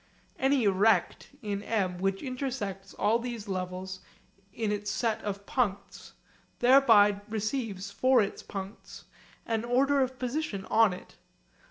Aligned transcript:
Any 0.39 0.67
rect 0.67 1.29
in 1.43 1.61
M 1.61 1.99
which 1.99 2.23
intersects 2.23 2.95
all 2.95 3.19
these 3.19 3.47
levels 3.47 3.99
in 4.51 4.71
its 4.71 4.89
set 4.89 5.21
of 5.21 5.45
puncts, 5.45 6.13
thereby 6.57 7.21
receives 7.29 7.91
for 7.91 8.19
its 8.19 8.41
puncts 8.41 9.05
an 9.45 9.63
order 9.63 10.01
of 10.01 10.17
position 10.17 10.65
on 10.71 10.91
it. 10.91 11.17